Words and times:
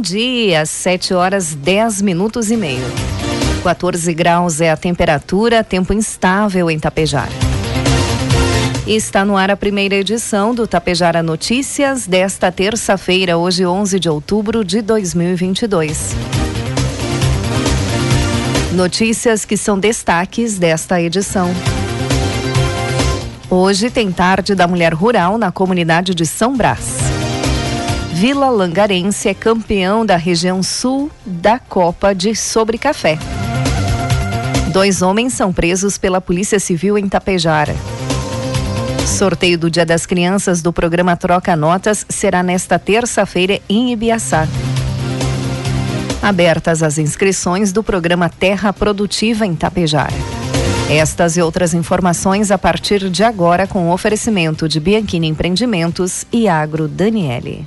Bom 0.00 0.02
dia, 0.02 0.64
7 0.64 1.12
horas 1.12 1.54
10 1.54 2.00
minutos 2.00 2.50
e 2.50 2.56
meio. 2.56 2.86
14 3.62 4.14
graus 4.14 4.58
é 4.58 4.70
a 4.70 4.76
temperatura, 4.76 5.62
tempo 5.62 5.92
instável 5.92 6.70
em 6.70 6.78
Tapejara. 6.78 7.30
Está 8.86 9.26
no 9.26 9.36
ar 9.36 9.50
a 9.50 9.56
primeira 9.58 9.96
edição 9.96 10.54
do 10.54 10.66
Tapejara 10.66 11.22
Notícias 11.22 12.06
desta 12.06 12.50
terça-feira, 12.50 13.36
hoje 13.36 13.66
11 13.66 14.00
de 14.00 14.08
outubro 14.08 14.64
de 14.64 14.80
2022. 14.80 16.16
Notícias 18.72 19.44
que 19.44 19.58
são 19.58 19.78
destaques 19.78 20.58
desta 20.58 20.98
edição. 20.98 21.50
Hoje 23.50 23.90
tem 23.90 24.10
tarde 24.10 24.54
da 24.54 24.66
mulher 24.66 24.94
rural 24.94 25.36
na 25.36 25.52
comunidade 25.52 26.14
de 26.14 26.24
São 26.24 26.56
Brás. 26.56 27.09
Vila 28.20 28.50
Langarense 28.50 29.30
é 29.30 29.32
campeão 29.32 30.04
da 30.04 30.14
região 30.14 30.62
sul 30.62 31.10
da 31.24 31.58
Copa 31.58 32.14
de 32.14 32.36
Sobre 32.36 32.76
Café. 32.76 33.18
Dois 34.74 35.00
homens 35.00 35.32
são 35.32 35.54
presos 35.54 35.96
pela 35.96 36.20
Polícia 36.20 36.60
Civil 36.60 36.98
em 36.98 37.08
Tapejara. 37.08 37.74
Sorteio 39.06 39.56
do 39.56 39.70
Dia 39.70 39.86
das 39.86 40.04
Crianças 40.04 40.60
do 40.60 40.70
programa 40.70 41.16
Troca 41.16 41.56
Notas 41.56 42.04
será 42.10 42.42
nesta 42.42 42.78
terça-feira 42.78 43.58
em 43.66 43.90
Ibiaçá. 43.90 44.46
Abertas 46.20 46.82
as 46.82 46.98
inscrições 46.98 47.72
do 47.72 47.82
programa 47.82 48.28
Terra 48.28 48.70
Produtiva 48.70 49.46
em 49.46 49.54
Tapejara. 49.54 50.12
Estas 50.90 51.38
e 51.38 51.40
outras 51.40 51.72
informações 51.72 52.50
a 52.50 52.58
partir 52.58 53.08
de 53.08 53.24
agora 53.24 53.66
com 53.66 53.88
o 53.88 53.94
oferecimento 53.94 54.68
de 54.68 54.78
Bianchini 54.78 55.26
Empreendimentos 55.26 56.26
e 56.30 56.46
Agro 56.48 56.86
Daniele. 56.86 57.66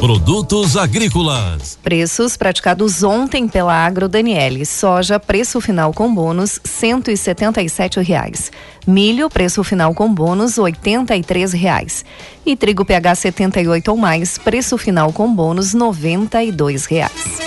Produtos 0.00 0.76
agrícolas. 0.76 1.76
Preços 1.82 2.36
praticados 2.36 3.02
ontem 3.02 3.48
pela 3.48 3.74
Agro 3.74 4.08
Daniele. 4.08 4.64
Soja, 4.64 5.18
preço 5.18 5.60
final 5.60 5.92
com 5.92 6.14
bônus, 6.14 6.60
cento 6.62 7.10
e 7.10 7.16
setenta 7.16 7.60
e 7.60 7.68
sete 7.68 8.00
reais. 8.00 8.52
Milho, 8.86 9.28
preço 9.28 9.64
final 9.64 9.92
com 9.92 10.14
bônus, 10.14 10.56
oitenta 10.56 11.16
e 11.16 11.22
três 11.22 11.52
reais. 11.52 12.04
E 12.46 12.56
trigo 12.56 12.84
PH 12.84 13.16
78 13.16 13.88
ou 13.88 13.96
mais, 13.96 14.38
preço 14.38 14.78
final 14.78 15.12
com 15.12 15.34
bônus, 15.34 15.74
noventa 15.74 16.44
e 16.44 16.52
dois 16.52 16.86
reais. 16.86 17.38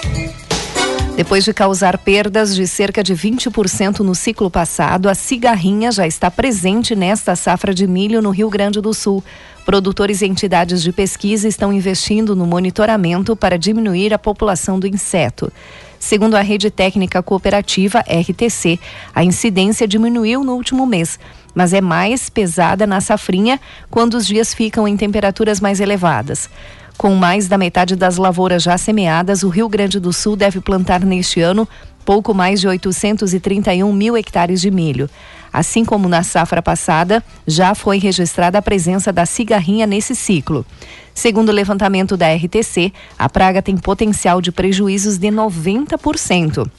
Depois 1.15 1.45
de 1.45 1.53
causar 1.53 1.97
perdas 1.97 2.55
de 2.55 2.65
cerca 2.65 3.03
de 3.03 3.13
20% 3.13 3.99
no 3.99 4.15
ciclo 4.15 4.49
passado, 4.49 5.07
a 5.07 5.13
cigarrinha 5.13 5.91
já 5.91 6.07
está 6.07 6.31
presente 6.31 6.95
nesta 6.95 7.35
safra 7.35 7.73
de 7.73 7.85
milho 7.85 8.21
no 8.21 8.29
Rio 8.29 8.49
Grande 8.49 8.81
do 8.81 8.93
Sul. 8.93 9.23
Produtores 9.71 10.21
e 10.21 10.25
entidades 10.25 10.83
de 10.83 10.91
pesquisa 10.91 11.47
estão 11.47 11.71
investindo 11.71 12.35
no 12.35 12.45
monitoramento 12.45 13.37
para 13.37 13.57
diminuir 13.57 14.13
a 14.13 14.19
população 14.19 14.77
do 14.77 14.85
inseto. 14.85 15.49
Segundo 15.97 16.35
a 16.35 16.41
Rede 16.41 16.69
Técnica 16.69 17.23
Cooperativa, 17.23 17.99
RTC, 17.99 18.77
a 19.15 19.23
incidência 19.23 19.87
diminuiu 19.87 20.43
no 20.43 20.55
último 20.55 20.85
mês, 20.85 21.17
mas 21.55 21.71
é 21.71 21.79
mais 21.79 22.29
pesada 22.29 22.85
na 22.85 22.99
safrinha 22.99 23.61
quando 23.89 24.15
os 24.15 24.27
dias 24.27 24.53
ficam 24.53 24.85
em 24.85 24.97
temperaturas 24.97 25.61
mais 25.61 25.79
elevadas. 25.79 26.49
Com 26.97 27.15
mais 27.15 27.47
da 27.47 27.57
metade 27.57 27.95
das 27.95 28.17
lavouras 28.17 28.63
já 28.63 28.77
semeadas, 28.77 29.41
o 29.41 29.47
Rio 29.47 29.69
Grande 29.69 30.01
do 30.01 30.11
Sul 30.11 30.35
deve 30.35 30.59
plantar 30.59 30.99
neste 30.99 31.39
ano 31.39 31.65
pouco 32.03 32.33
mais 32.33 32.59
de 32.59 32.67
831 32.67 33.93
mil 33.93 34.17
hectares 34.17 34.59
de 34.59 34.69
milho. 34.69 35.09
Assim 35.51 35.83
como 35.83 36.07
na 36.07 36.23
safra 36.23 36.61
passada, 36.61 37.23
já 37.45 37.75
foi 37.75 37.97
registrada 37.97 38.57
a 38.57 38.61
presença 38.61 39.11
da 39.11 39.25
cigarrinha 39.25 39.85
nesse 39.85 40.15
ciclo. 40.15 40.65
Segundo 41.13 41.49
o 41.49 41.53
levantamento 41.53 42.15
da 42.15 42.33
RTC, 42.33 42.93
a 43.19 43.27
praga 43.27 43.61
tem 43.61 43.75
potencial 43.75 44.41
de 44.41 44.51
prejuízos 44.51 45.17
de 45.17 45.27
90%. 45.27 46.69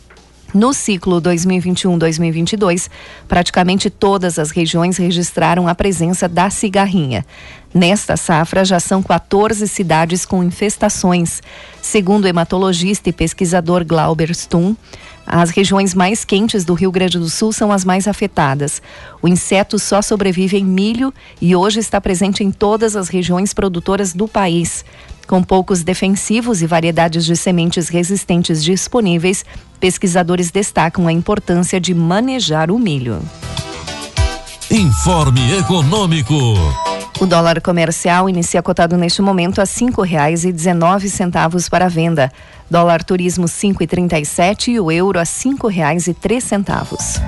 No 0.54 0.74
ciclo 0.74 1.20
2021-2022, 1.22 2.90
praticamente 3.26 3.88
todas 3.88 4.38
as 4.38 4.50
regiões 4.50 4.98
registraram 4.98 5.66
a 5.66 5.74
presença 5.74 6.28
da 6.28 6.50
cigarrinha. 6.50 7.24
Nesta 7.72 8.18
safra, 8.18 8.62
já 8.62 8.78
são 8.78 9.02
14 9.02 9.66
cidades 9.66 10.26
com 10.26 10.44
infestações. 10.44 11.40
Segundo 11.80 12.24
o 12.24 12.28
hematologista 12.28 13.08
e 13.08 13.12
pesquisador 13.14 13.82
Glauber 13.82 14.30
Stum, 14.32 14.76
as 15.26 15.50
regiões 15.50 15.94
mais 15.94 16.24
quentes 16.24 16.64
do 16.64 16.74
Rio 16.74 16.90
Grande 16.90 17.18
do 17.18 17.28
Sul 17.28 17.52
são 17.52 17.70
as 17.72 17.84
mais 17.84 18.08
afetadas. 18.08 18.82
O 19.20 19.28
inseto 19.28 19.78
só 19.78 20.02
sobrevive 20.02 20.56
em 20.56 20.64
milho 20.64 21.12
e 21.40 21.54
hoje 21.54 21.80
está 21.80 22.00
presente 22.00 22.42
em 22.42 22.50
todas 22.50 22.96
as 22.96 23.08
regiões 23.08 23.54
produtoras 23.54 24.12
do 24.12 24.26
país. 24.26 24.84
Com 25.26 25.42
poucos 25.42 25.82
defensivos 25.82 26.62
e 26.62 26.66
variedades 26.66 27.24
de 27.24 27.36
sementes 27.36 27.88
resistentes 27.88 28.62
disponíveis, 28.62 29.44
pesquisadores 29.80 30.50
destacam 30.50 31.06
a 31.06 31.12
importância 31.12 31.80
de 31.80 31.94
manejar 31.94 32.70
o 32.70 32.78
milho. 32.78 33.22
Informe 34.70 35.58
Econômico. 35.58 36.91
O 37.22 37.26
dólar 37.26 37.60
comercial 37.60 38.28
inicia 38.28 38.60
cotado 38.60 38.96
neste 38.96 39.22
momento 39.22 39.60
a 39.60 39.64
cinco 39.64 40.02
reais 40.02 40.44
e 40.44 40.50
dezenove 40.50 41.08
centavos 41.08 41.68
para 41.68 41.88
venda. 41.88 42.32
Dólar 42.68 43.04
turismo 43.04 43.46
cinco 43.46 43.80
e 43.80 43.86
trinta 43.86 44.18
e 44.18 44.26
sete 44.26 44.72
e 44.72 44.80
o 44.80 44.90
euro 44.90 45.20
a 45.20 45.24
cinco 45.24 45.68
reais 45.68 46.08
e 46.08 46.14
três 46.14 46.42
centavos. 46.42 47.20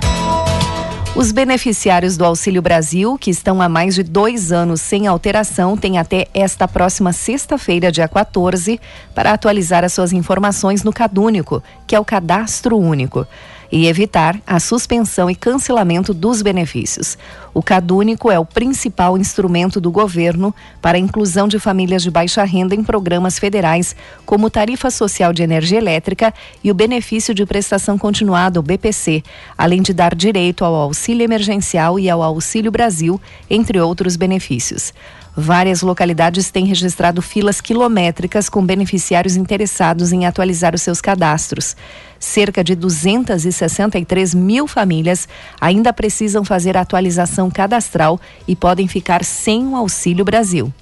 Os 1.14 1.30
beneficiários 1.30 2.16
do 2.16 2.24
Auxílio 2.24 2.60
Brasil, 2.60 3.16
que 3.16 3.30
estão 3.30 3.62
há 3.62 3.68
mais 3.68 3.94
de 3.94 4.02
dois 4.02 4.50
anos 4.50 4.80
sem 4.80 5.06
alteração, 5.06 5.76
têm 5.76 5.96
até 5.96 6.26
esta 6.34 6.66
próxima 6.66 7.12
sexta-feira, 7.12 7.92
dia 7.92 8.08
14, 8.08 8.80
para 9.14 9.30
atualizar 9.30 9.84
as 9.84 9.92
suas 9.92 10.12
informações 10.12 10.82
no 10.82 10.92
Cadúnico, 10.92 11.62
que 11.86 11.94
é 11.94 12.00
o 12.00 12.04
Cadastro 12.04 12.76
Único, 12.76 13.24
e 13.70 13.86
evitar 13.86 14.40
a 14.44 14.58
suspensão 14.58 15.30
e 15.30 15.36
cancelamento 15.36 16.12
dos 16.12 16.42
benefícios. 16.42 17.16
O 17.54 17.62
CadÚnico 17.62 18.32
é 18.32 18.38
o 18.38 18.44
principal 18.44 19.16
instrumento 19.16 19.80
do 19.80 19.88
governo 19.88 20.52
para 20.82 20.98
a 20.98 21.00
inclusão 21.00 21.46
de 21.46 21.60
famílias 21.60 22.02
de 22.02 22.10
baixa 22.10 22.42
renda 22.42 22.74
em 22.74 22.82
programas 22.82 23.38
federais, 23.38 23.94
como 24.26 24.50
Tarifa 24.50 24.90
Social 24.90 25.32
de 25.32 25.44
Energia 25.44 25.78
Elétrica 25.78 26.34
e 26.64 26.70
o 26.72 26.74
Benefício 26.74 27.32
de 27.32 27.46
Prestação 27.46 27.96
Continuada, 27.96 28.58
o 28.58 28.62
BPC, 28.62 29.22
além 29.56 29.82
de 29.82 29.94
dar 29.94 30.16
direito 30.16 30.64
ao 30.64 30.74
auxílio 30.74 31.22
emergencial 31.22 31.96
e 31.96 32.10
ao 32.10 32.24
Auxílio 32.24 32.72
Brasil, 32.72 33.20
entre 33.48 33.78
outros 33.78 34.16
benefícios. 34.16 34.92
Várias 35.36 35.82
localidades 35.82 36.48
têm 36.48 36.64
registrado 36.64 37.20
filas 37.20 37.60
quilométricas 37.60 38.48
com 38.48 38.64
beneficiários 38.64 39.34
interessados 39.34 40.12
em 40.12 40.26
atualizar 40.26 40.76
os 40.76 40.82
seus 40.82 41.00
cadastros. 41.00 41.76
Cerca 42.20 42.62
de 42.62 42.76
263 42.76 44.32
mil 44.32 44.68
famílias 44.68 45.28
ainda 45.60 45.92
precisam 45.92 46.44
fazer 46.44 46.76
a 46.76 46.82
atualização 46.82 47.43
cadastral 47.50 48.20
e 48.46 48.54
podem 48.54 48.88
ficar 48.88 49.24
sem 49.24 49.66
o 49.66 49.76
Auxílio 49.76 50.24
Brasil. 50.24 50.72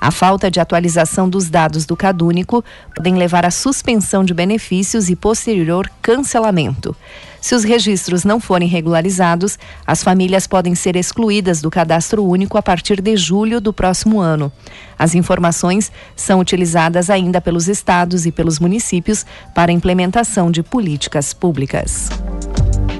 A 0.00 0.12
falta 0.12 0.50
de 0.50 0.60
atualização 0.60 1.28
dos 1.28 1.50
dados 1.50 1.84
do 1.84 1.96
Cadúnico 1.96 2.64
podem 2.94 3.16
levar 3.16 3.44
à 3.44 3.50
suspensão 3.50 4.24
de 4.24 4.32
benefícios 4.32 5.10
e 5.10 5.16
posterior 5.16 5.90
cancelamento. 6.00 6.96
Se 7.40 7.54
os 7.54 7.64
registros 7.64 8.24
não 8.24 8.40
forem 8.40 8.68
regularizados, 8.68 9.58
as 9.86 10.02
famílias 10.02 10.46
podem 10.46 10.74
ser 10.74 10.96
excluídas 10.96 11.60
do 11.60 11.70
cadastro 11.70 12.24
único 12.24 12.58
a 12.58 12.62
partir 12.62 13.00
de 13.00 13.16
julho 13.16 13.60
do 13.60 13.72
próximo 13.72 14.20
ano. 14.20 14.52
As 14.98 15.14
informações 15.14 15.90
são 16.16 16.40
utilizadas 16.40 17.10
ainda 17.10 17.40
pelos 17.40 17.68
estados 17.68 18.26
e 18.26 18.32
pelos 18.32 18.58
municípios 18.58 19.24
para 19.54 19.72
implementação 19.72 20.50
de 20.50 20.62
políticas 20.62 21.32
públicas. 21.32 22.08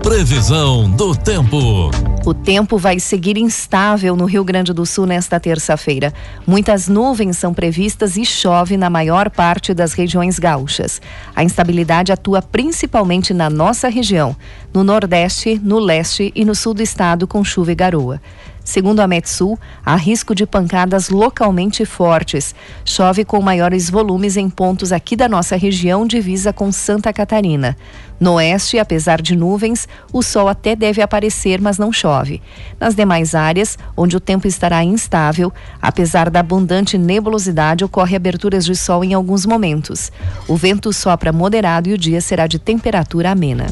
Previsão 0.03 0.89
do 0.91 1.15
tempo. 1.15 1.91
O 2.25 2.33
tempo 2.33 2.79
vai 2.79 2.99
seguir 2.99 3.37
instável 3.37 4.17
no 4.17 4.25
Rio 4.25 4.45
Grande 4.45 4.73
do 4.73 4.87
Sul 4.87 5.07
nesta 5.07 5.39
terça-feira. 5.41 6.15
Muitas 6.47 6.89
nuvens 6.89 7.37
são 7.37 7.53
previstas 7.53 8.17
e 8.17 8.25
chove 8.25 8.77
na 8.77 8.89
maior 8.89 9.29
parte 9.29 9.75
das 9.75 9.93
regiões 9.93 10.39
gaúchas. 10.39 11.03
A 11.35 11.43
instabilidade 11.43 12.13
atua 12.13 12.41
principalmente 12.41 13.35
na 13.35 13.51
nossa 13.51 13.89
região, 13.89 14.35
no 14.73 14.83
Nordeste, 14.85 15.61
no 15.63 15.79
Leste 15.79 16.33
e 16.35 16.45
no 16.45 16.55
Sul 16.55 16.75
do 16.75 16.83
estado, 16.83 17.27
com 17.27 17.45
chuva 17.45 17.73
e 17.73 17.75
garoa. 17.75 18.21
Segundo 18.69 19.01
a 19.01 19.07
Metsul, 19.07 19.59
há 19.83 19.97
risco 19.97 20.35
de 20.35 20.45
pancadas 20.45 21.09
localmente 21.09 21.87
fortes. 21.87 22.55
Chove 22.85 23.25
com 23.25 23.41
maiores 23.41 23.89
volumes 23.89 24.37
em 24.37 24.51
pontos 24.51 24.93
aqui 24.93 25.17
da 25.17 25.27
nossa 25.27 25.57
região 25.57 26.07
divisa 26.07 26.53
com 26.53 26.71
Santa 26.71 27.11
Catarina. 27.11 27.79
No 28.21 28.35
oeste, 28.35 28.79
apesar 28.79 29.23
de 29.23 29.35
nuvens, 29.35 29.89
o 30.13 30.23
sol 30.23 30.49
até 30.49 30.77
deve 30.77 31.01
aparecer, 31.01 31.63
mas 31.63 31.79
não 31.79 31.91
chove. 31.91 32.43
Nas 32.79 32.95
demais 32.95 33.35
áreas, 33.35 33.79
onde 33.97 34.19
o 34.19 34.21
tempo 34.21 34.47
estará 34.47 34.85
instável, 34.85 35.51
apesar 35.81 36.29
da 36.29 36.41
abundante 36.41 36.99
nebulosidade, 36.99 37.85
ocorre 37.85 38.17
aberturas 38.17 38.67
de 38.67 38.77
sol 38.77 39.03
em 39.03 39.15
alguns 39.15 39.47
momentos. 39.47 40.13
O 40.47 40.57
vento 40.57 40.93
sopra 40.93 41.33
moderado 41.33 41.89
e 41.89 41.95
o 41.95 41.99
dia 41.99 42.21
será 42.21 42.47
de 42.47 42.59
temperatura 42.59 43.31
amena. 43.31 43.65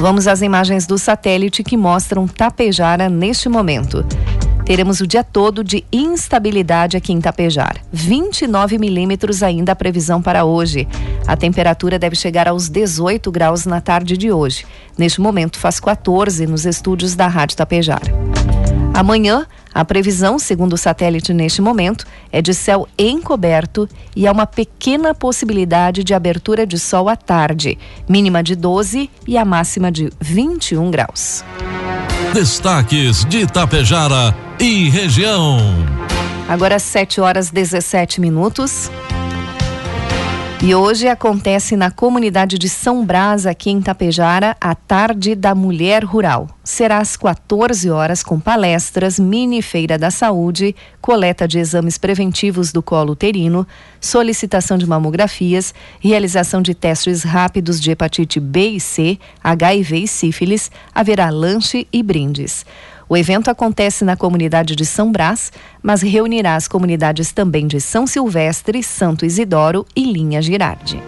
Vamos 0.00 0.26
às 0.26 0.40
imagens 0.40 0.86
do 0.86 0.96
satélite 0.96 1.62
que 1.62 1.76
mostram 1.76 2.26
Tapejara 2.26 3.06
neste 3.10 3.50
momento. 3.50 4.02
Teremos 4.64 5.02
o 5.02 5.06
dia 5.06 5.22
todo 5.22 5.62
de 5.62 5.84
instabilidade 5.92 6.96
aqui 6.96 7.12
em 7.12 7.20
Tapejar. 7.20 7.76
29 7.92 8.78
milímetros 8.78 9.42
ainda 9.42 9.72
a 9.72 9.76
previsão 9.76 10.22
para 10.22 10.46
hoje. 10.46 10.88
A 11.26 11.36
temperatura 11.36 11.98
deve 11.98 12.16
chegar 12.16 12.48
aos 12.48 12.70
18 12.70 13.30
graus 13.30 13.66
na 13.66 13.78
tarde 13.78 14.16
de 14.16 14.32
hoje. 14.32 14.64
Neste 14.96 15.20
momento 15.20 15.58
faz 15.58 15.78
14 15.78 16.46
nos 16.46 16.64
estúdios 16.64 17.14
da 17.14 17.26
Rádio 17.26 17.58
Tapejar. 17.58 18.00
Amanhã, 18.94 19.46
a 19.72 19.84
previsão, 19.84 20.38
segundo 20.38 20.72
o 20.72 20.78
satélite 20.78 21.32
neste 21.32 21.62
momento, 21.62 22.04
é 22.32 22.42
de 22.42 22.52
céu 22.52 22.88
encoberto 22.98 23.88
e 24.16 24.26
há 24.26 24.32
uma 24.32 24.46
pequena 24.46 25.14
possibilidade 25.14 26.02
de 26.02 26.12
abertura 26.12 26.66
de 26.66 26.78
sol 26.78 27.08
à 27.08 27.16
tarde, 27.16 27.78
mínima 28.08 28.42
de 28.42 28.56
12 28.56 29.08
e 29.26 29.38
a 29.38 29.44
máxima 29.44 29.90
de 29.92 30.10
21 30.20 30.90
graus. 30.90 31.44
Destaques 32.34 33.24
de 33.24 33.38
Itapejara 33.38 34.34
e 34.58 34.88
região. 34.88 35.58
Agora 36.48 36.78
7 36.78 37.20
horas 37.20 37.50
17 37.50 38.20
minutos. 38.20 38.90
E 40.62 40.74
hoje 40.74 41.08
acontece 41.08 41.74
na 41.74 41.90
comunidade 41.90 42.58
de 42.58 42.68
São 42.68 43.02
Brás, 43.02 43.46
aqui 43.46 43.70
em 43.70 43.80
Tapejara, 43.80 44.54
a 44.60 44.74
Tarde 44.74 45.34
da 45.34 45.54
Mulher 45.54 46.04
Rural. 46.04 46.48
Será 46.62 46.98
às 46.98 47.16
14 47.16 47.88
horas 47.88 48.22
com 48.22 48.38
palestras, 48.38 49.18
mini 49.18 49.62
feira 49.62 49.96
da 49.96 50.10
saúde, 50.10 50.76
coleta 51.00 51.48
de 51.48 51.58
exames 51.58 51.96
preventivos 51.96 52.72
do 52.72 52.82
colo 52.82 53.12
uterino, 53.12 53.66
solicitação 53.98 54.76
de 54.76 54.86
mamografias, 54.86 55.72
realização 55.98 56.60
de 56.60 56.74
testes 56.74 57.22
rápidos 57.22 57.80
de 57.80 57.92
hepatite 57.92 58.38
B 58.38 58.68
e 58.68 58.80
C, 58.80 59.18
HIV 59.42 59.96
e 60.00 60.06
sífilis, 60.06 60.70
haverá 60.94 61.30
lanche 61.30 61.88
e 61.90 62.02
brindes. 62.02 62.66
O 63.10 63.16
evento 63.16 63.50
acontece 63.50 64.04
na 64.04 64.16
comunidade 64.16 64.76
de 64.76 64.86
São 64.86 65.10
Brás, 65.10 65.50
mas 65.82 66.00
reunirá 66.00 66.54
as 66.54 66.68
comunidades 66.68 67.32
também 67.32 67.66
de 67.66 67.80
São 67.80 68.06
Silvestre, 68.06 68.84
Santo 68.84 69.26
Isidoro 69.26 69.84
e 69.96 70.04
Linha 70.04 70.40
Girardi. 70.40 71.02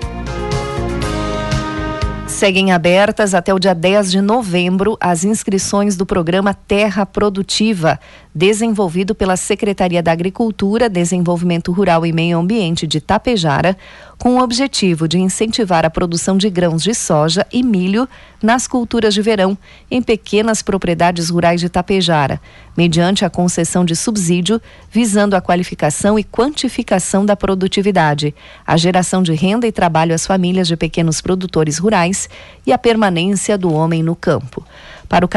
Seguem 2.26 2.72
abertas 2.72 3.34
até 3.34 3.54
o 3.54 3.58
dia 3.58 3.72
10 3.72 4.10
de 4.10 4.20
novembro 4.20 4.96
as 5.00 5.22
inscrições 5.22 5.96
do 5.96 6.04
programa 6.04 6.52
Terra 6.52 7.06
Produtiva, 7.06 8.00
desenvolvido 8.34 9.14
pela 9.14 9.36
Secretaria 9.36 10.02
da 10.02 10.10
Agricultura, 10.10 10.88
Desenvolvimento 10.88 11.70
Rural 11.70 12.04
e 12.04 12.12
Meio 12.12 12.36
Ambiente 12.36 12.84
de 12.84 13.00
Tapejara, 13.00 13.76
com 14.22 14.36
o 14.36 14.40
objetivo 14.40 15.08
de 15.08 15.18
incentivar 15.18 15.84
a 15.84 15.90
produção 15.90 16.38
de 16.38 16.48
grãos 16.48 16.80
de 16.84 16.94
soja 16.94 17.44
e 17.52 17.60
milho 17.60 18.08
nas 18.40 18.68
culturas 18.68 19.14
de 19.14 19.20
verão 19.20 19.58
em 19.90 20.00
pequenas 20.00 20.62
propriedades 20.62 21.28
rurais 21.28 21.60
de 21.60 21.68
Tapejara, 21.68 22.40
mediante 22.76 23.24
a 23.24 23.30
concessão 23.30 23.84
de 23.84 23.96
subsídio 23.96 24.62
visando 24.92 25.34
a 25.34 25.40
qualificação 25.40 26.16
e 26.16 26.22
quantificação 26.22 27.26
da 27.26 27.34
produtividade, 27.34 28.32
a 28.64 28.76
geração 28.76 29.24
de 29.24 29.32
renda 29.34 29.66
e 29.66 29.72
trabalho 29.72 30.14
às 30.14 30.24
famílias 30.24 30.68
de 30.68 30.76
pequenos 30.76 31.20
produtores 31.20 31.78
rurais 31.78 32.28
e 32.64 32.72
a 32.72 32.78
permanência 32.78 33.58
do 33.58 33.72
homem 33.72 34.04
no 34.04 34.14
campo. 34.14 34.64
Para 35.12 35.26
o 35.26 35.28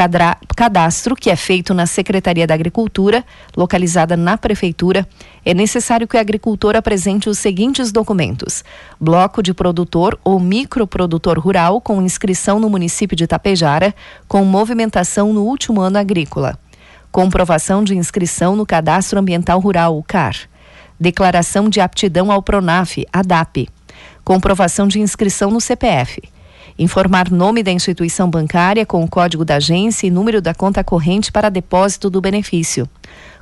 cadastro, 0.56 1.14
que 1.14 1.28
é 1.28 1.36
feito 1.36 1.74
na 1.74 1.84
Secretaria 1.84 2.46
da 2.46 2.54
Agricultura, 2.54 3.22
localizada 3.54 4.16
na 4.16 4.38
Prefeitura, 4.38 5.06
é 5.44 5.52
necessário 5.52 6.08
que 6.08 6.16
o 6.16 6.18
agricultor 6.18 6.74
apresente 6.74 7.28
os 7.28 7.38
seguintes 7.38 7.92
documentos: 7.92 8.64
bloco 8.98 9.42
de 9.42 9.52
produtor 9.52 10.18
ou 10.24 10.40
microprodutor 10.40 11.38
rural 11.38 11.78
com 11.78 12.00
inscrição 12.00 12.58
no 12.58 12.70
município 12.70 13.14
de 13.14 13.26
Tapejara, 13.26 13.94
com 14.26 14.42
movimentação 14.46 15.34
no 15.34 15.42
último 15.42 15.82
ano 15.82 15.98
agrícola. 15.98 16.58
Comprovação 17.12 17.84
de 17.84 17.94
inscrição 17.94 18.56
no 18.56 18.64
Cadastro 18.64 19.20
Ambiental 19.20 19.60
Rural, 19.60 19.98
o 19.98 20.02
CAR. 20.02 20.36
Declaração 20.98 21.68
de 21.68 21.82
aptidão 21.82 22.32
ao 22.32 22.42
PRONAF, 22.42 23.04
ADAP. 23.12 23.68
Comprovação 24.24 24.88
de 24.88 25.00
inscrição 25.00 25.50
no 25.50 25.60
CPF 25.60 26.22
informar 26.78 27.30
nome 27.30 27.62
da 27.62 27.70
instituição 27.70 28.28
bancária 28.28 28.84
com 28.84 29.02
o 29.02 29.08
código 29.08 29.44
da 29.44 29.56
agência 29.56 30.06
e 30.06 30.10
número 30.10 30.40
da 30.40 30.54
conta 30.54 30.84
corrente 30.84 31.32
para 31.32 31.48
depósito 31.48 32.10
do 32.10 32.20
benefício. 32.20 32.88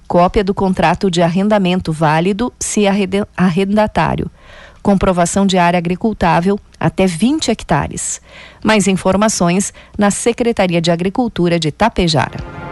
Cópia 0.06 0.44
do 0.44 0.54
contrato 0.54 1.10
de 1.10 1.22
arrendamento 1.22 1.92
válido 1.92 2.52
se 2.58 2.84
arrendatário. 3.36 4.30
Comprovação 4.82 5.46
de 5.46 5.56
área 5.56 5.78
agricultável 5.78 6.60
até 6.78 7.06
20 7.06 7.50
hectares. 7.50 8.20
Mais 8.62 8.86
informações 8.86 9.72
na 9.98 10.10
Secretaria 10.10 10.80
de 10.80 10.90
Agricultura 10.90 11.58
de 11.58 11.72
Tapejara. 11.72 12.63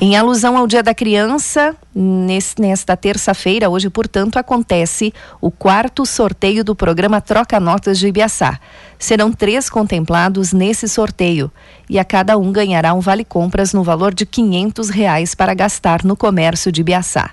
Em 0.00 0.16
alusão 0.16 0.56
ao 0.56 0.68
Dia 0.68 0.80
da 0.80 0.94
Criança, 0.94 1.74
nesta 1.92 2.96
terça-feira, 2.96 3.68
hoje, 3.68 3.90
portanto, 3.90 4.36
acontece 4.36 5.12
o 5.40 5.50
quarto 5.50 6.06
sorteio 6.06 6.62
do 6.62 6.72
programa 6.72 7.20
Troca 7.20 7.58
Notas 7.58 7.98
de 7.98 8.06
Ibiaçá. 8.06 8.60
Serão 8.96 9.32
três 9.32 9.68
contemplados 9.68 10.52
nesse 10.52 10.88
sorteio 10.88 11.50
e 11.90 11.98
a 11.98 12.04
cada 12.04 12.38
um 12.38 12.52
ganhará 12.52 12.94
um 12.94 13.00
vale-compras 13.00 13.72
no 13.72 13.82
valor 13.82 14.14
de 14.14 14.24
quinhentos 14.24 14.88
reais 14.88 15.34
para 15.34 15.52
gastar 15.52 16.04
no 16.04 16.14
comércio 16.14 16.70
de 16.70 16.80
Ibiaçá. 16.80 17.32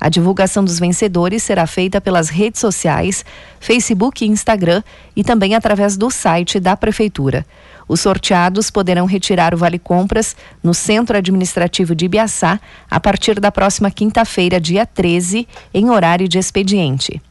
A 0.00 0.08
divulgação 0.08 0.64
dos 0.64 0.78
vencedores 0.78 1.42
será 1.42 1.66
feita 1.66 2.00
pelas 2.00 2.30
redes 2.30 2.60
sociais, 2.60 3.22
Facebook 3.60 4.24
e 4.24 4.28
Instagram 4.28 4.82
e 5.14 5.22
também 5.22 5.54
através 5.54 5.94
do 5.94 6.08
site 6.08 6.58
da 6.58 6.74
Prefeitura. 6.74 7.44
Os 7.88 8.00
sorteados 8.00 8.70
poderão 8.70 9.06
retirar 9.06 9.54
o 9.54 9.58
Vale 9.58 9.78
Compras 9.78 10.36
no 10.62 10.74
Centro 10.74 11.16
Administrativo 11.16 11.94
de 11.94 12.04
Ibiaçá 12.04 12.60
a 12.90 13.00
partir 13.00 13.40
da 13.40 13.50
próxima 13.50 13.90
quinta-feira, 13.90 14.60
dia 14.60 14.84
13, 14.84 15.48
em 15.72 15.88
horário 15.88 16.28
de 16.28 16.38
expediente. 16.38 17.22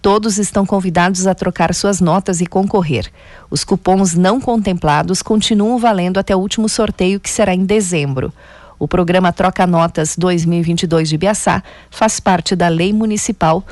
Todos 0.00 0.38
estão 0.38 0.64
convidados 0.64 1.26
a 1.26 1.34
trocar 1.34 1.74
suas 1.74 2.00
notas 2.00 2.40
e 2.40 2.46
concorrer. 2.46 3.10
Os 3.50 3.64
cupons 3.64 4.14
não 4.14 4.40
contemplados 4.40 5.20
continuam 5.20 5.76
valendo 5.78 6.18
até 6.18 6.34
o 6.34 6.38
último 6.38 6.68
sorteio, 6.68 7.20
que 7.20 7.28
será 7.28 7.54
em 7.54 7.64
dezembro. 7.64 8.32
O 8.78 8.86
programa 8.86 9.32
Troca 9.32 9.66
Notas 9.66 10.16
2022 10.16 11.08
de 11.08 11.18
Biaçá 11.18 11.62
faz 11.90 12.20
parte 12.20 12.54
da 12.54 12.68
Lei 12.68 12.92
Municipal 12.92 13.64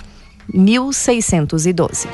1612. 0.53 2.09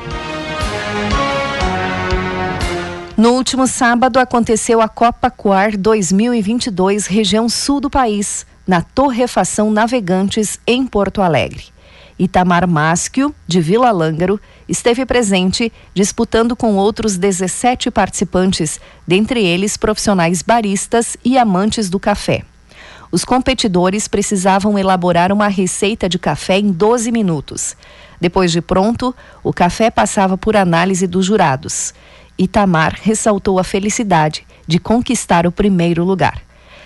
No 3.15 3.33
último 3.33 3.67
sábado 3.67 4.17
aconteceu 4.17 4.81
a 4.81 4.89
Copa 4.89 5.29
Coar 5.29 5.77
2022, 5.77 7.05
região 7.05 7.47
sul 7.47 7.79
do 7.79 7.87
país, 7.87 8.43
na 8.65 8.81
Torrefação 8.81 9.69
Navegantes, 9.69 10.59
em 10.65 10.87
Porto 10.87 11.21
Alegre. 11.21 11.65
Itamar 12.17 12.67
Máschio, 12.67 13.33
de 13.47 13.61
Vila 13.61 13.91
Lângaro, 13.91 14.41
esteve 14.67 15.05
presente 15.05 15.71
disputando 15.93 16.55
com 16.55 16.75
outros 16.75 17.15
17 17.15 17.91
participantes, 17.91 18.79
dentre 19.05 19.45
eles 19.45 19.77
profissionais 19.77 20.41
baristas 20.41 21.15
e 21.23 21.37
amantes 21.37 21.91
do 21.91 21.99
café. 21.99 22.43
Os 23.11 23.23
competidores 23.23 24.07
precisavam 24.07 24.75
elaborar 24.75 25.31
uma 25.31 25.47
receita 25.47 26.09
de 26.09 26.17
café 26.17 26.57
em 26.57 26.71
12 26.71 27.11
minutos. 27.11 27.77
Depois 28.19 28.51
de 28.51 28.59
pronto, 28.59 29.13
o 29.43 29.53
café 29.53 29.91
passava 29.91 30.35
por 30.35 30.55
análise 30.55 31.05
dos 31.05 31.27
jurados. 31.27 31.93
Itamar 32.37 32.97
ressaltou 33.01 33.59
a 33.59 33.63
felicidade 33.63 34.45
de 34.67 34.79
conquistar 34.79 35.45
o 35.45 35.51
primeiro 35.51 36.03
lugar. 36.03 36.41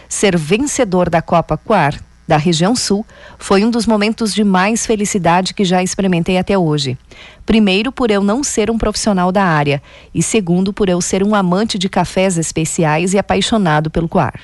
Ser 0.09 0.37
vencedor 0.37 1.09
da 1.09 1.21
Copa 1.21 1.57
Quar 1.57 1.99
da 2.27 2.35
região 2.35 2.75
sul 2.75 3.05
foi 3.37 3.63
um 3.63 3.71
dos 3.71 3.85
momentos 3.85 4.33
de 4.33 4.43
mais 4.43 4.85
felicidade 4.85 5.53
que 5.53 5.63
já 5.63 5.81
experimentei 5.81 6.37
até 6.37 6.57
hoje. 6.57 6.97
Primeiro, 7.45 7.91
por 7.91 8.11
eu 8.11 8.21
não 8.21 8.43
ser 8.43 8.69
um 8.69 8.77
profissional 8.77 9.31
da 9.31 9.43
área, 9.43 9.81
e 10.13 10.21
segundo, 10.21 10.73
por 10.73 10.89
eu 10.89 10.99
ser 10.99 11.23
um 11.23 11.33
amante 11.33 11.79
de 11.79 11.87
cafés 11.87 12.37
especiais 12.37 13.13
e 13.13 13.17
apaixonado 13.17 13.89
pelo 13.89 14.09
coar. 14.09 14.41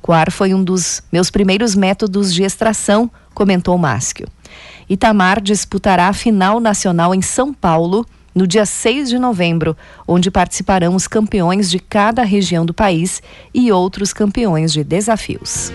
Coar 0.00 0.32
foi 0.32 0.52
um 0.52 0.64
dos 0.64 1.00
meus 1.12 1.30
primeiros 1.30 1.76
métodos 1.76 2.34
de 2.34 2.42
extração, 2.42 3.08
comentou 3.32 3.78
Máschio. 3.78 4.26
Itamar 4.90 5.40
disputará 5.40 6.08
a 6.08 6.12
final 6.12 6.58
nacional 6.58 7.14
em 7.14 7.22
São 7.22 7.54
Paulo 7.54 8.04
no 8.34 8.46
dia 8.46 8.64
6 8.64 9.10
de 9.10 9.18
novembro, 9.18 9.76
onde 10.06 10.30
participarão 10.30 10.94
os 10.94 11.06
campeões 11.06 11.70
de 11.70 11.78
cada 11.78 12.22
região 12.22 12.64
do 12.64 12.74
país 12.74 13.22
e 13.52 13.70
outros 13.70 14.12
campeões 14.12 14.72
de 14.72 14.82
desafios. 14.82 15.72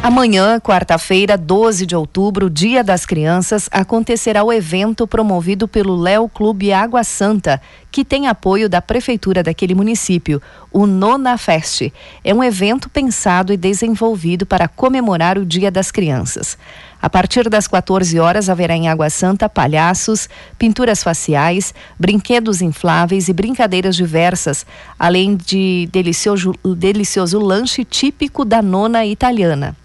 Amanhã, 0.00 0.60
quarta-feira, 0.60 1.36
12 1.36 1.84
de 1.84 1.96
outubro, 1.96 2.48
Dia 2.48 2.84
das 2.84 3.04
Crianças, 3.04 3.68
acontecerá 3.72 4.44
o 4.44 4.52
evento 4.52 5.08
promovido 5.08 5.66
pelo 5.66 5.96
Léo 5.96 6.28
Clube 6.28 6.72
Água 6.72 7.02
Santa, 7.02 7.60
que 7.90 8.04
tem 8.04 8.26
apoio 8.26 8.68
da 8.68 8.82
prefeitura 8.82 9.42
daquele 9.42 9.74
município, 9.74 10.40
o 10.72 10.86
Nona 10.86 11.38
Fest. 11.38 11.90
É 12.22 12.34
um 12.34 12.44
evento 12.44 12.88
pensado 12.88 13.52
e 13.52 13.56
desenvolvido 13.56 14.44
para 14.44 14.68
comemorar 14.68 15.38
o 15.38 15.44
Dia 15.44 15.70
das 15.70 15.90
Crianças. 15.90 16.58
A 17.00 17.08
partir 17.08 17.48
das 17.48 17.68
14 17.68 18.18
horas 18.18 18.48
haverá 18.48 18.74
em 18.74 18.88
Água 18.88 19.08
Santa 19.08 19.48
palhaços, 19.48 20.28
pinturas 20.58 21.02
faciais, 21.02 21.72
brinquedos 21.98 22.60
infláveis 22.60 23.28
e 23.28 23.32
brincadeiras 23.32 23.94
diversas, 23.94 24.66
além 24.98 25.36
de 25.36 25.88
delicioso, 25.92 26.54
delicioso 26.76 27.38
lanche 27.38 27.84
típico 27.84 28.44
da 28.44 28.60
nona 28.60 29.06
italiana. 29.06 29.76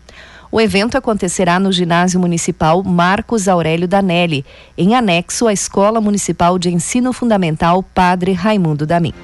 O 0.54 0.62
evento 0.62 0.96
acontecerá 0.96 1.60
no 1.60 1.72
Ginásio 1.72 2.20
Municipal 2.20 2.84
Marcos 2.84 3.48
Aurélio 3.48 3.88
Danelli, 3.88 4.46
em 4.78 4.94
anexo 4.94 5.48
à 5.48 5.52
Escola 5.52 6.00
Municipal 6.00 6.60
de 6.60 6.70
Ensino 6.70 7.12
Fundamental 7.12 7.82
Padre 7.82 8.34
Raimundo 8.34 8.86
Damin. 8.86 9.16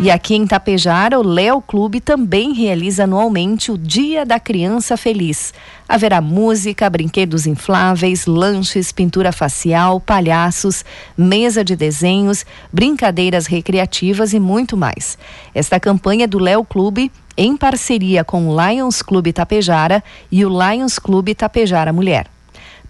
E 0.00 0.10
aqui 0.10 0.34
em 0.34 0.46
Tapejara, 0.46 1.20
o 1.20 1.22
Léo 1.22 1.60
Clube 1.60 2.00
também 2.00 2.54
realiza 2.54 3.04
anualmente 3.04 3.70
o 3.70 3.76
Dia 3.76 4.24
da 4.24 4.40
Criança 4.40 4.96
Feliz. 4.96 5.52
Haverá 5.86 6.20
música, 6.22 6.88
brinquedos 6.88 7.46
infláveis, 7.46 8.24
lanches, 8.24 8.90
pintura 8.90 9.32
facial, 9.32 10.00
palhaços, 10.00 10.82
mesa 11.14 11.62
de 11.62 11.76
desenhos, 11.76 12.46
brincadeiras 12.72 13.46
recreativas 13.46 14.32
e 14.32 14.40
muito 14.40 14.78
mais. 14.78 15.18
Esta 15.54 15.78
campanha 15.78 16.26
do 16.26 16.38
Léo 16.38 16.64
Clube 16.64 17.12
em 17.36 17.56
parceria 17.56 18.24
com 18.24 18.48
o 18.48 18.56
Lions 18.60 19.02
Clube 19.02 19.32
Tapejara 19.32 20.02
e 20.30 20.44
o 20.44 20.48
Lions 20.48 20.98
Clube 20.98 21.34
Tapejara 21.34 21.92
Mulher. 21.92 22.26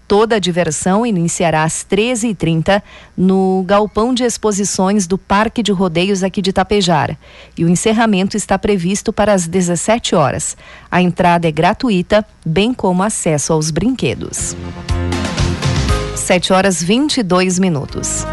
Toda 0.07 0.35
a 0.35 0.39
diversão 0.39 1.05
iniciará 1.05 1.63
às 1.63 1.85
13h30 1.89 2.83
no 3.17 3.63
galpão 3.65 4.13
de 4.13 4.23
exposições 4.23 5.07
do 5.07 5.17
Parque 5.17 5.63
de 5.63 5.71
Rodeios 5.71 6.23
aqui 6.23 6.41
de 6.41 6.51
Tapejara. 6.51 7.17
E 7.57 7.63
o 7.63 7.69
encerramento 7.69 8.35
está 8.35 8.59
previsto 8.59 9.13
para 9.13 9.33
as 9.33 9.47
17 9.47 10.13
horas. 10.13 10.57
A 10.91 11.01
entrada 11.01 11.47
é 11.47 11.51
gratuita, 11.51 12.25
bem 12.45 12.73
como 12.73 13.01
acesso 13.01 13.53
aos 13.53 13.71
brinquedos. 13.71 14.55
7 16.15 16.53
horas 16.53 16.83
22 16.83 17.57
minutos. 17.57 18.25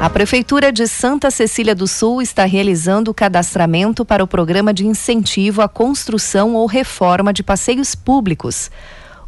A 0.00 0.10
Prefeitura 0.10 0.70
de 0.70 0.86
Santa 0.86 1.30
Cecília 1.30 1.74
do 1.74 1.86
Sul 1.86 2.20
está 2.20 2.44
realizando 2.44 3.10
o 3.10 3.14
cadastramento 3.14 4.04
para 4.04 4.22
o 4.22 4.26
programa 4.26 4.74
de 4.74 4.86
incentivo 4.86 5.62
à 5.62 5.68
construção 5.68 6.54
ou 6.54 6.66
reforma 6.66 7.32
de 7.32 7.42
passeios 7.42 7.94
públicos. 7.94 8.70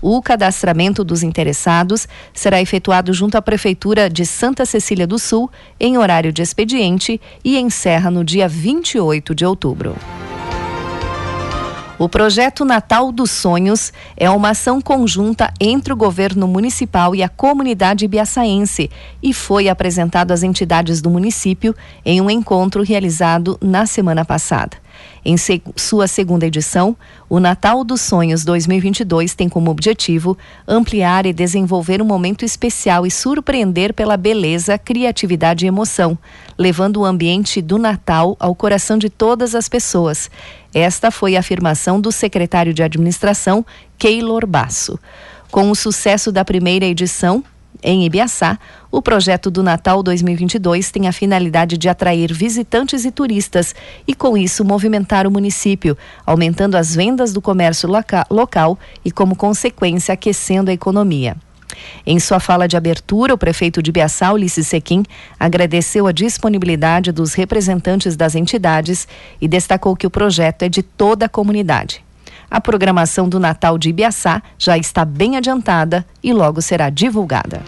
O 0.03 0.21
cadastramento 0.21 1.03
dos 1.03 1.23
interessados 1.23 2.07
será 2.35 2.61
efetuado 2.61 3.13
junto 3.15 3.37
à 3.37 3.43
Prefeitura 3.43 4.11
de 4.11 4.27
Santa 4.27 4.67
Cecília 4.67 5.07
do 5.07 5.19
Sul 5.19 5.51
em 5.81 5.97
horário 5.97 6.33
de 6.33 6.43
expediente 6.43 7.19
e 7.43 7.59
encerra 7.59 8.11
no 8.11 8.23
dia 8.23 8.47
28 8.47 9.35
de 9.35 9.47
outubro. 9.47 9.97
O 11.99 12.11
projeto 12.11 12.63
Natal 12.63 13.11
dos 13.11 13.31
Sonhos 13.31 13.91
é 14.19 14.29
uma 14.29 14.51
ação 14.51 14.83
conjunta 14.83 15.51
entre 15.59 15.95
o 15.95 15.97
governo 15.97 16.47
municipal 16.47 17.15
e 17.15 17.23
a 17.23 17.29
comunidade 17.29 18.07
biaçaense 18.07 18.91
e 19.23 19.33
foi 19.33 19.67
apresentado 19.67 20.31
às 20.31 20.43
entidades 20.43 21.01
do 21.01 21.09
município 21.09 21.75
em 22.05 22.21
um 22.21 22.29
encontro 22.29 22.83
realizado 22.83 23.59
na 23.63 23.87
semana 23.87 24.27
passada. 24.27 24.77
Em 25.29 25.35
sua 25.75 26.07
segunda 26.07 26.47
edição, 26.47 26.97
o 27.29 27.41
Natal 27.41 27.83
dos 27.83 28.01
Sonhos 28.01 28.45
2022 28.45 29.35
tem 29.35 29.49
como 29.49 29.73
objetivo 29.73 30.39
ampliar 30.69 31.27
e 31.27 31.33
desenvolver 31.33 32.01
um 32.01 32.05
momento 32.05 32.45
especial 32.45 33.05
e 33.05 33.11
surpreender 33.11 33.93
pela 33.93 34.17
beleza, 34.17 34.79
criatividade 34.79 35.65
e 35.65 35.69
emoção, 35.69 36.17
levando 36.57 36.99
o 36.99 37.05
ambiente 37.05 37.61
do 37.61 37.77
Natal 37.77 38.37
ao 38.39 38.55
coração 38.55 38.97
de 38.97 39.11
todas 39.11 39.57
as 39.57 39.69
pessoas. 39.69 40.31
Esta 40.73 41.11
foi 41.11 41.35
a 41.35 41.41
afirmação 41.41 42.01
do 42.01 42.13
secretário 42.13 42.73
de 42.73 42.85
administração, 42.85 43.67
Keylor 43.99 44.47
Basso. 44.47 44.97
Com 45.51 45.73
o 45.73 45.75
sucesso 45.75 46.31
da 46.31 46.45
primeira 46.45 46.87
edição, 46.87 47.43
em 47.83 48.05
Ibiaçá, 48.05 48.59
o 48.91 49.03
projeto 49.03 49.51
do 49.51 49.63
Natal 49.63 50.03
2022 50.03 50.91
tem 50.91 51.09
a 51.09 51.13
finalidade 51.13 51.77
de 51.77 51.89
atrair 51.89 52.33
visitantes 52.33 53.05
e 53.05 53.11
turistas 53.11 53.75
e, 54.07 54.15
com 54.15 54.37
isso, 54.37 54.65
movimentar 54.65 55.27
o 55.27 55.31
município, 55.31 55.97
aumentando 56.25 56.77
as 56.77 56.95
vendas 56.95 57.33
do 57.33 57.43
comércio 57.43 57.89
loca 57.89 58.27
local 58.31 58.79
e, 59.05 59.11
como 59.11 59.37
consequência, 59.37 60.13
aquecendo 60.13 60.71
a 60.71 60.75
economia. 60.75 61.37
Em 62.07 62.19
sua 62.19 62.41
fala 62.41 62.67
de 62.67 62.77
abertura, 62.77 63.35
o 63.35 63.39
prefeito 63.39 63.83
de 63.83 63.93
Biaçá, 63.93 64.33
Ulisses 64.33 64.67
Sequim, 64.67 65.03
agradeceu 65.39 66.07
a 66.07 66.13
disponibilidade 66.13 67.13
dos 67.13 67.35
representantes 67.35 68.17
das 68.17 68.35
entidades 68.35 69.07
e 69.41 69.49
destacou 69.49 69.97
que 69.97 70.07
o 70.07 70.11
projeto 70.11 70.63
é 70.63 70.69
de 70.69 70.83
toda 70.83 71.27
a 71.27 71.29
comunidade. 71.29 72.05
A 72.51 72.61
programação 72.61 73.29
do 73.29 73.41
Natal 73.41 73.77
de 73.77 73.91
Ibiaçá 73.91 74.41
já 74.59 74.79
está 74.79 75.05
bem 75.05 75.37
adiantada 75.37 76.07
e 76.23 76.33
logo 76.33 76.63
será 76.63 76.89
divulgada. 76.91 77.61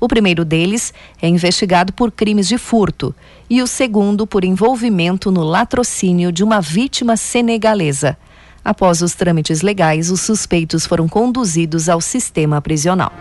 O 0.00 0.08
primeiro 0.08 0.46
deles 0.46 0.94
é 1.20 1.28
investigado 1.28 1.92
por 1.92 2.10
crimes 2.10 2.48
de 2.48 2.56
furto 2.56 3.14
e 3.50 3.60
o 3.60 3.66
segundo 3.66 4.26
por 4.26 4.44
envolvimento 4.44 5.30
no 5.30 5.44
latrocínio 5.44 6.32
de 6.32 6.42
uma 6.42 6.62
vítima 6.62 7.18
senegalesa. 7.18 8.16
Após 8.64 9.02
os 9.02 9.14
trâmites 9.14 9.60
legais, 9.60 10.10
os 10.10 10.22
suspeitos 10.22 10.86
foram 10.86 11.06
conduzidos 11.06 11.90
ao 11.90 12.00
sistema 12.00 12.62
prisional. 12.62 13.12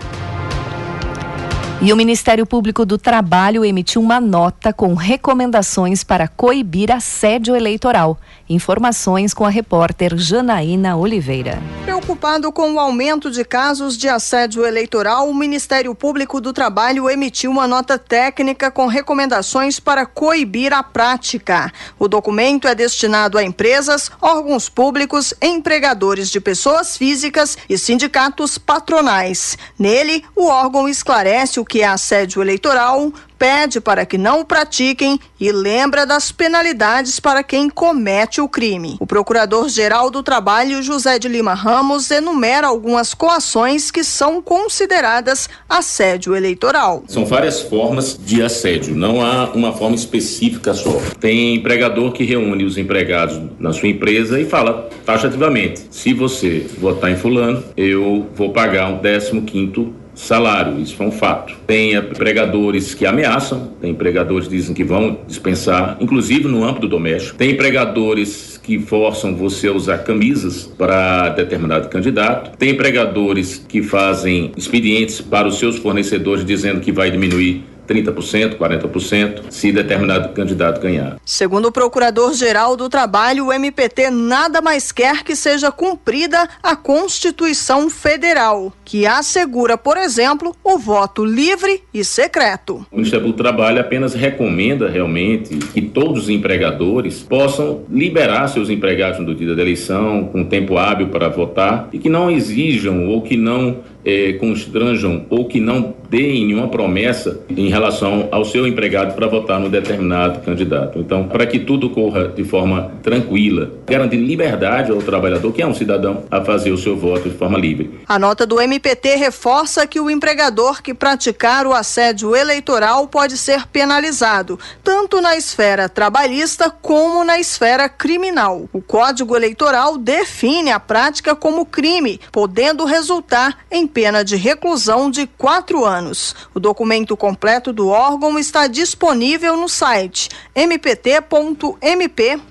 E 1.83 1.91
o 1.91 1.95
Ministério 1.95 2.45
Público 2.45 2.85
do 2.85 2.95
Trabalho 2.95 3.65
emitiu 3.65 4.03
uma 4.03 4.21
nota 4.21 4.71
com 4.71 4.93
recomendações 4.93 6.03
para 6.03 6.27
coibir 6.27 6.91
assédio 6.91 7.55
eleitoral. 7.55 8.19
Informações 8.47 9.33
com 9.33 9.45
a 9.45 9.49
repórter 9.49 10.15
Janaína 10.15 10.95
Oliveira. 10.95 11.59
Preocupado 11.83 12.51
com 12.51 12.73
o 12.73 12.79
aumento 12.79 13.31
de 13.31 13.43
casos 13.43 13.97
de 13.97 14.07
assédio 14.07 14.63
eleitoral, 14.63 15.27
o 15.27 15.33
Ministério 15.33 15.95
Público 15.95 16.39
do 16.39 16.53
Trabalho 16.53 17.09
emitiu 17.09 17.49
uma 17.49 17.67
nota 17.67 17.97
técnica 17.97 18.69
com 18.69 18.85
recomendações 18.85 19.79
para 19.79 20.05
coibir 20.05 20.73
a 20.73 20.83
prática. 20.83 21.73
O 21.97 22.07
documento 22.07 22.67
é 22.67 22.75
destinado 22.75 23.39
a 23.39 23.43
empresas, 23.43 24.11
órgãos 24.21 24.69
públicos, 24.69 25.33
empregadores 25.41 26.29
de 26.29 26.39
pessoas 26.39 26.95
físicas 26.95 27.57
e 27.67 27.75
sindicatos 27.75 28.59
patronais. 28.59 29.57
Nele, 29.79 30.23
o 30.35 30.45
órgão 30.45 30.87
esclarece 30.87 31.59
o 31.59 31.65
que 31.71 31.81
é 31.81 31.87
assédio 31.87 32.41
eleitoral, 32.41 33.13
pede 33.39 33.79
para 33.79 34.05
que 34.05 34.17
não 34.17 34.41
o 34.41 34.45
pratiquem 34.45 35.17
e 35.39 35.53
lembra 35.53 36.05
das 36.05 36.29
penalidades 36.29 37.17
para 37.17 37.41
quem 37.41 37.69
comete 37.69 38.41
o 38.41 38.49
crime. 38.49 38.97
O 38.99 39.07
Procurador-Geral 39.07 40.11
do 40.11 40.21
Trabalho, 40.21 40.83
José 40.83 41.17
de 41.17 41.29
Lima 41.29 41.53
Ramos, 41.53 42.11
enumera 42.11 42.67
algumas 42.67 43.13
coações 43.13 43.89
que 43.89 44.03
são 44.03 44.41
consideradas 44.41 45.49
assédio 45.69 46.35
eleitoral. 46.35 47.05
São 47.07 47.25
várias 47.25 47.61
formas 47.61 48.19
de 48.21 48.43
assédio, 48.43 48.93
não 48.93 49.25
há 49.25 49.45
uma 49.53 49.71
forma 49.71 49.95
específica 49.95 50.73
só. 50.73 50.99
Tem 51.21 51.55
empregador 51.55 52.11
que 52.11 52.25
reúne 52.25 52.65
os 52.65 52.77
empregados 52.77 53.41
na 53.57 53.71
sua 53.71 53.87
empresa 53.87 54.41
e 54.41 54.45
fala 54.45 54.89
taxativamente: 55.05 55.87
se 55.89 56.13
você 56.13 56.67
votar 56.77 57.09
em 57.09 57.15
fulano, 57.15 57.63
eu 57.77 58.27
vou 58.35 58.51
pagar 58.51 58.89
um 58.89 58.97
décimo 58.97 59.43
quinto 59.43 60.00
salário, 60.13 60.79
isso 60.79 61.01
é 61.01 61.05
um 61.05 61.11
fato. 61.11 61.55
Tem 61.65 61.93
empregadores 61.93 62.93
que 62.93 63.05
ameaçam, 63.05 63.71
tem 63.81 63.91
empregadores 63.91 64.47
que 64.47 64.55
dizem 64.55 64.73
que 64.73 64.83
vão 64.83 65.19
dispensar, 65.27 65.97
inclusive 65.99 66.47
no 66.47 66.63
âmbito 66.63 66.87
doméstico. 66.87 67.37
Tem 67.37 67.51
empregadores 67.51 68.59
que 68.61 68.79
forçam 68.79 69.35
você 69.35 69.67
a 69.67 69.73
usar 69.73 69.99
camisas 69.99 70.65
para 70.77 71.29
determinado 71.29 71.89
candidato. 71.89 72.57
Tem 72.57 72.71
empregadores 72.71 73.63
que 73.67 73.81
fazem 73.81 74.51
expedientes 74.55 75.21
para 75.21 75.47
os 75.47 75.57
seus 75.57 75.77
fornecedores 75.77 76.45
dizendo 76.45 76.79
que 76.79 76.91
vai 76.91 77.09
diminuir 77.09 77.63
30%, 77.91 78.57
40%, 78.57 79.43
se 79.49 79.71
determinado 79.71 80.29
candidato 80.29 80.79
ganhar. 80.81 81.17
Segundo 81.25 81.67
o 81.67 81.71
Procurador-Geral 81.71 82.77
do 82.77 82.89
Trabalho, 82.89 83.47
o 83.47 83.53
MPT 83.53 84.09
nada 84.09 84.61
mais 84.61 84.91
quer 84.91 85.23
que 85.23 85.35
seja 85.35 85.71
cumprida 85.71 86.47
a 86.63 86.75
Constituição 86.75 87.89
Federal, 87.89 88.73
que 88.85 89.05
assegura, 89.05 89.77
por 89.77 89.97
exemplo, 89.97 90.55
o 90.63 90.77
voto 90.77 91.25
livre 91.25 91.83
e 91.93 92.03
secreto. 92.03 92.85
O 92.91 92.97
Ministério 92.97 93.27
do 93.27 93.33
Trabalho 93.33 93.81
apenas 93.81 94.13
recomenda 94.13 94.89
realmente 94.89 95.57
que 95.57 95.81
todos 95.81 96.23
os 96.23 96.29
empregadores 96.29 97.21
possam 97.21 97.83
liberar 97.89 98.47
seus 98.47 98.69
empregados 98.69 99.19
no 99.19 99.35
dia 99.35 99.55
da 99.55 99.61
eleição, 99.61 100.25
com 100.25 100.43
tempo 100.43 100.77
hábil 100.77 101.07
para 101.07 101.27
votar, 101.29 101.89
e 101.91 101.99
que 101.99 102.09
não 102.09 102.29
exijam 102.29 103.07
ou 103.07 103.21
que 103.21 103.35
não 103.35 103.79
eh, 104.05 104.33
constranjam 104.33 105.25
ou 105.29 105.45
que 105.45 105.59
não 105.59 105.95
deem 106.09 106.45
nenhuma 106.45 106.67
promessa 106.67 107.39
em 107.49 107.69
relação 107.69 108.27
ao 108.31 108.43
seu 108.43 108.67
empregado 108.67 109.15
para 109.15 109.27
votar 109.27 109.59
no 109.59 109.69
determinado 109.69 110.41
candidato. 110.41 110.99
Então, 110.99 111.27
para 111.27 111.45
que 111.45 111.59
tudo 111.59 111.89
corra 111.89 112.27
de 112.27 112.43
forma 112.43 112.91
tranquila, 113.01 113.71
garantir 113.85 114.17
liberdade 114.17 114.91
ao 114.91 114.97
trabalhador, 114.97 115.53
que 115.53 115.61
é 115.61 115.67
um 115.67 115.73
cidadão, 115.73 116.25
a 116.29 116.41
fazer 116.41 116.71
o 116.71 116.77
seu 116.77 116.97
voto 116.97 117.29
de 117.29 117.37
forma 117.37 117.57
livre. 117.57 118.01
A 118.07 118.19
nota 118.19 118.45
do 118.45 118.59
MPT 118.59 119.15
reforça 119.15 119.87
que 119.87 119.99
o 119.99 120.09
empregador 120.09 120.81
que 120.81 120.93
praticar 120.93 121.65
o 121.65 121.73
assédio 121.73 122.35
eleitoral 122.35 123.07
pode 123.07 123.37
ser 123.37 123.65
penalizado, 123.67 124.59
tanto 124.83 125.21
na 125.21 125.37
esfera 125.37 125.87
trabalhista 125.87 126.69
como 126.69 127.23
na 127.23 127.39
esfera 127.39 127.87
criminal. 127.87 128.69
O 128.73 128.81
Código 128.81 129.35
Eleitoral 129.35 129.97
define 129.97 130.71
a 130.71 130.79
prática 130.79 131.33
como 131.35 131.65
crime, 131.65 132.19
podendo 132.31 132.83
resultar 132.85 133.59
em 133.71 133.87
pena 133.91 134.23
de 134.23 134.35
reclusão 134.35 135.11
de 135.11 135.27
quatro 135.27 135.85
anos. 135.85 136.35
O 136.53 136.59
documento 136.59 137.15
completo 137.15 137.71
do 137.71 137.89
órgão 137.89 138.39
está 138.39 138.67
disponível 138.67 139.57
no 139.57 139.69
site 139.69 140.29
mpt.mp 140.55 142.41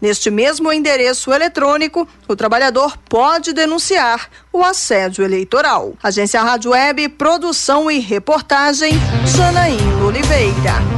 Neste 0.00 0.30
mesmo 0.30 0.72
endereço 0.72 1.32
eletrônico, 1.32 2.06
o 2.28 2.36
trabalhador 2.36 2.96
pode 3.08 3.52
denunciar 3.52 4.28
o 4.52 4.62
assédio 4.62 5.24
eleitoral. 5.24 5.94
Agência 6.02 6.42
Rádio 6.42 6.72
Web, 6.72 7.08
produção 7.10 7.90
e 7.90 7.98
reportagem, 7.98 8.92
Janaína 9.24 10.04
Oliveira. 10.04 10.97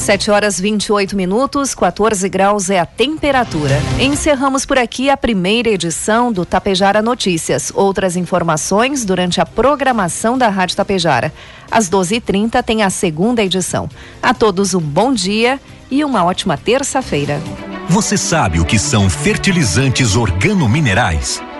7 0.00 0.30
horas 0.30 0.58
28 0.58 1.14
minutos, 1.14 1.74
14 1.74 2.26
graus 2.30 2.70
é 2.70 2.80
a 2.80 2.86
temperatura. 2.86 3.78
Encerramos 4.00 4.64
por 4.64 4.78
aqui 4.78 5.10
a 5.10 5.16
primeira 5.16 5.68
edição 5.68 6.32
do 6.32 6.46
Tapejara 6.46 7.02
Notícias. 7.02 7.70
Outras 7.74 8.16
informações 8.16 9.04
durante 9.04 9.42
a 9.42 9.46
programação 9.46 10.38
da 10.38 10.48
Rádio 10.48 10.76
Tapejara. 10.76 11.30
Às 11.70 11.90
12h30 11.90 12.62
tem 12.62 12.82
a 12.82 12.88
segunda 12.88 13.42
edição. 13.42 13.90
A 14.22 14.32
todos 14.32 14.72
um 14.72 14.80
bom 14.80 15.12
dia 15.12 15.60
e 15.90 16.02
uma 16.02 16.24
ótima 16.24 16.56
terça-feira. 16.56 17.38
Você 17.86 18.16
sabe 18.16 18.58
o 18.58 18.64
que 18.64 18.78
são 18.78 19.10
fertilizantes 19.10 20.16
organominerais? 20.16 21.42